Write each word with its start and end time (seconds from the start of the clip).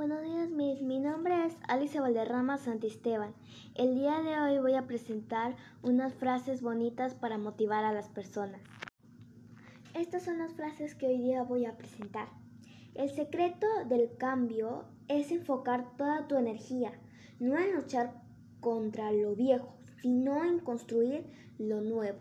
Buenos 0.00 0.22
días, 0.22 0.48
Miss. 0.48 0.80
Mi 0.80 0.98
nombre 0.98 1.44
es 1.44 1.58
Alice 1.68 2.00
Valderrama 2.00 2.56
Santisteban. 2.56 3.34
El 3.74 3.96
día 3.96 4.22
de 4.22 4.40
hoy 4.40 4.58
voy 4.58 4.72
a 4.72 4.86
presentar 4.86 5.56
unas 5.82 6.14
frases 6.14 6.62
bonitas 6.62 7.14
para 7.14 7.36
motivar 7.36 7.84
a 7.84 7.92
las 7.92 8.08
personas. 8.08 8.62
Estas 9.92 10.22
son 10.22 10.38
las 10.38 10.54
frases 10.54 10.94
que 10.94 11.06
hoy 11.06 11.18
día 11.18 11.42
voy 11.42 11.66
a 11.66 11.76
presentar. 11.76 12.28
El 12.94 13.10
secreto 13.10 13.66
del 13.90 14.16
cambio 14.16 14.86
es 15.08 15.30
enfocar 15.32 15.94
toda 15.98 16.26
tu 16.26 16.38
energía, 16.38 16.92
no 17.38 17.58
en 17.58 17.74
luchar 17.74 18.22
contra 18.60 19.12
lo 19.12 19.36
viejo, 19.36 19.76
sino 20.00 20.42
en 20.42 20.60
construir 20.60 21.26
lo 21.58 21.82
nuevo. 21.82 22.20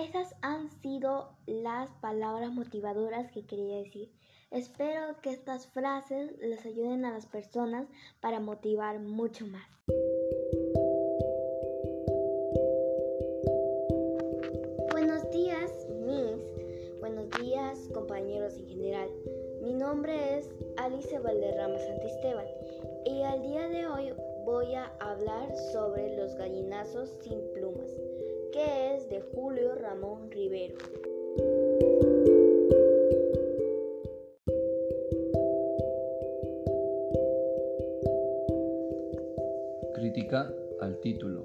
Esas 0.00 0.34
han 0.40 0.70
sido 0.80 1.28
las 1.46 1.90
palabras 2.00 2.50
motivadoras 2.52 3.30
que 3.32 3.44
quería 3.44 3.76
decir. 3.76 4.10
Espero 4.50 5.20
que 5.20 5.28
estas 5.28 5.66
frases 5.66 6.38
les 6.38 6.64
ayuden 6.64 7.04
a 7.04 7.12
las 7.12 7.26
personas 7.26 7.86
para 8.20 8.40
motivar 8.40 8.98
mucho 8.98 9.46
más. 9.46 9.68
Buenos 14.90 15.30
días, 15.32 15.70
Miss. 16.06 16.40
Buenos 17.00 17.28
días, 17.38 17.86
compañeros 17.92 18.56
en 18.56 18.68
general. 18.68 19.10
Mi 19.60 19.74
nombre 19.74 20.38
es 20.38 20.48
Alice 20.78 21.18
Valderrama 21.18 21.78
Santisteban 21.78 22.46
y 23.04 23.22
al 23.22 23.42
día 23.42 23.68
de 23.68 23.86
hoy 23.86 24.14
voy 24.46 24.74
a 24.74 24.86
hablar 25.00 25.54
sobre 25.72 26.16
los 26.16 26.34
gallinazos 26.36 27.10
sin 27.20 27.38
plumas, 27.52 27.90
que 28.52 28.94
es 28.94 29.08
de 29.08 29.20
Julio 29.20 29.74
Ramón 29.74 30.30
Rivero. 30.30 30.76
Crítica 39.94 40.52
al 40.80 40.98
título. 41.00 41.44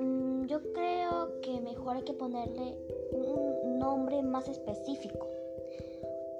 Mm, 0.00 0.46
yo 0.46 0.60
creo 0.72 1.40
que 1.42 1.60
mejor 1.60 1.96
hay 1.96 2.02
que 2.02 2.14
ponerle 2.14 2.76
un 3.12 3.78
nombre 3.78 4.22
más 4.22 4.48
específico. 4.48 5.28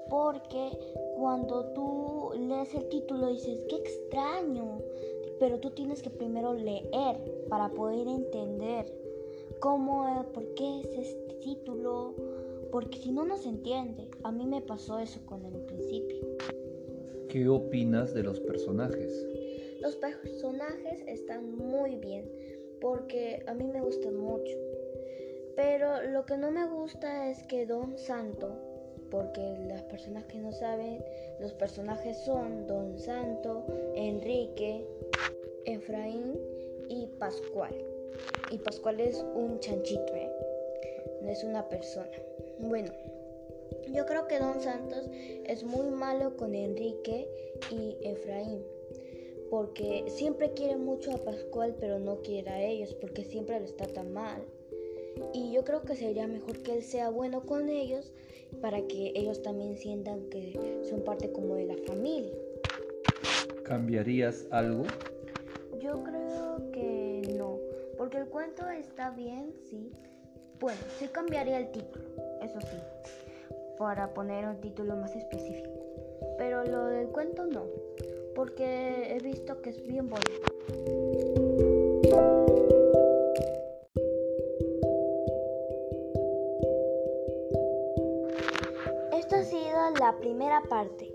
Porque 0.09 0.69
cuando 1.15 1.65
tú 1.73 2.31
lees 2.39 2.73
el 2.73 2.87
título 2.89 3.27
dices, 3.27 3.59
qué 3.69 3.75
extraño. 3.75 4.81
Pero 5.39 5.59
tú 5.59 5.69
tienes 5.71 6.01
que 6.01 6.09
primero 6.09 6.53
leer 6.53 7.45
para 7.49 7.69
poder 7.69 8.07
entender 8.07 9.06
cómo, 9.59 10.25
por 10.33 10.53
qué 10.55 10.81
es 10.81 11.07
este 11.07 11.33
título. 11.41 12.15
Porque 12.71 12.97
si 12.97 13.11
no, 13.11 13.25
no 13.25 13.37
se 13.37 13.49
entiende. 13.49 14.09
A 14.23 14.31
mí 14.31 14.45
me 14.45 14.61
pasó 14.61 14.99
eso 14.99 15.19
con 15.25 15.45
el 15.45 15.61
principio. 15.61 16.21
¿Qué 17.29 17.47
opinas 17.47 18.13
de 18.13 18.23
los 18.23 18.39
personajes? 18.39 19.25
Los 19.81 19.95
personajes 19.95 21.03
están 21.07 21.55
muy 21.55 21.95
bien 21.97 22.29
porque 22.79 23.43
a 23.47 23.53
mí 23.53 23.65
me 23.65 23.81
gustan 23.81 24.17
mucho. 24.17 24.55
Pero 25.55 26.03
lo 26.03 26.25
que 26.25 26.37
no 26.37 26.51
me 26.51 26.67
gusta 26.67 27.29
es 27.29 27.41
que 27.43 27.65
Don 27.65 27.97
Santo, 27.97 28.55
porque 29.09 29.41
las 29.67 29.81
personas 29.83 30.25
que 30.25 30.37
no 30.39 30.51
saben, 30.51 31.03
los 31.39 31.53
personajes 31.53 32.17
son 32.25 32.67
Don 32.67 32.97
Santo, 32.99 33.65
Enrique, 33.95 34.85
Efraín 35.65 36.39
y 36.89 37.07
Pascual. 37.19 37.75
Y 38.51 38.57
Pascual 38.59 38.99
es 38.99 39.23
un 39.35 39.59
chanchito, 39.59 40.15
¿eh? 40.15 40.31
no 41.21 41.29
es 41.29 41.43
una 41.43 41.67
persona. 41.67 42.11
Bueno, 42.59 42.91
yo 43.93 44.05
creo 44.05 44.27
que 44.27 44.39
Don 44.39 44.61
Santos 44.61 45.09
es 45.45 45.63
muy 45.63 45.89
malo 45.89 46.35
con 46.37 46.55
Enrique 46.55 47.27
y 47.71 47.97
Efraín 48.01 48.63
porque 49.49 50.05
siempre 50.07 50.51
quiere 50.53 50.75
mucho 50.75 51.11
a 51.13 51.23
Pascual, 51.23 51.75
pero 51.79 51.99
no 51.99 52.21
quiere 52.21 52.49
a 52.49 52.61
ellos, 52.61 52.93
porque 52.95 53.23
siempre 53.23 53.59
lo 53.59 53.65
está 53.65 53.85
tan 53.87 54.11
mal. 54.11 54.43
Y 55.33 55.53
yo 55.53 55.63
creo 55.63 55.81
que 55.81 55.95
sería 55.95 56.27
mejor 56.27 56.59
que 56.59 56.73
él 56.73 56.83
sea 56.83 57.09
bueno 57.09 57.41
con 57.41 57.69
ellos 57.69 58.11
para 58.61 58.85
que 58.87 59.13
ellos 59.15 59.41
también 59.41 59.77
sientan 59.77 60.29
que 60.29 60.81
son 60.89 61.01
parte 61.01 61.31
como 61.31 61.55
de 61.55 61.65
la 61.65 61.77
familia. 61.85 62.33
¿Cambiarías 63.63 64.45
algo? 64.51 64.83
Yo 65.81 66.03
creo 66.03 66.26
porque 68.07 68.19
el 68.19 68.29
cuento 68.29 68.69
está 68.69 69.09
bien, 69.09 69.53
sí. 69.69 69.91
Bueno, 70.61 70.79
sí 70.97 71.09
cambiaría 71.09 71.59
el 71.59 71.71
título, 71.71 72.05
eso 72.41 72.57
sí, 72.61 72.77
para 73.77 74.13
poner 74.13 74.47
un 74.47 74.61
título 74.61 74.95
más 74.95 75.13
específico. 75.13 75.69
Pero 76.37 76.63
lo 76.63 76.85
del 76.85 77.09
cuento 77.09 77.45
no 77.47 77.65
porque 78.33 79.13
he 79.13 79.19
visto 79.19 79.61
que 79.61 79.71
es 79.71 79.85
bien 79.85 80.07
bonito. 80.07 80.31
Esto 89.11 89.35
ha 89.35 89.43
sido 89.43 89.89
la 89.99 90.15
primera 90.17 90.61
parte, 90.69 91.13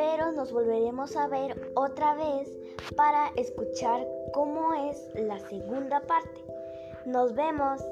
pero 0.00 0.32
nos 0.32 0.50
volveremos 0.50 1.14
a 1.14 1.28
ver 1.28 1.72
otra 1.74 2.14
vez 2.14 2.48
para 2.96 3.28
escuchar 3.36 4.00
cómo 4.32 4.72
es 4.72 4.96
la 5.12 5.38
segunda 5.40 6.00
parte. 6.00 6.40
Nos 7.04 7.34
vemos. 7.34 7.82